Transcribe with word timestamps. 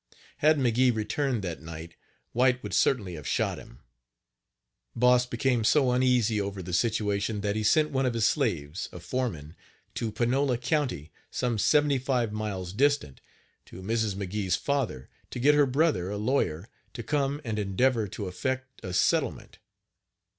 Had 0.37 0.57
McGee 0.57 0.91
returned 0.91 1.43
that 1.43 1.61
night, 1.61 1.93
White 2.31 2.63
would 2.63 2.73
certainly 2.73 3.13
have 3.13 3.27
shot 3.27 3.59
him. 3.59 3.83
Boss 4.95 5.27
became 5.27 5.63
so 5.63 5.91
uneasy 5.91 6.41
over 6.41 6.63
the 6.63 6.73
situation 6.73 7.41
that 7.41 7.55
he 7.55 7.61
sent 7.61 7.91
one 7.91 8.07
of 8.07 8.15
his 8.15 8.25
slaves, 8.25 8.89
a 8.91 8.99
foreman, 8.99 9.55
to 9.93 10.11
Panola 10.11 10.57
county, 10.57 11.11
some 11.29 11.57
Page 11.57 11.61
58 11.61 11.61
seventy 11.69 11.99
five 11.99 12.33
miles 12.33 12.73
distant, 12.73 13.21
to 13.65 13.83
Mrs. 13.83 14.15
McGee's 14.15 14.55
father, 14.55 15.07
to 15.29 15.37
get 15.37 15.53
her 15.53 15.67
brother, 15.67 16.09
a 16.09 16.17
lawyer, 16.17 16.67
to 16.93 17.03
come 17.03 17.39
and 17.45 17.59
endeavor 17.59 18.07
to 18.07 18.25
effect 18.27 18.83
a 18.83 18.93
settlement. 18.93 19.59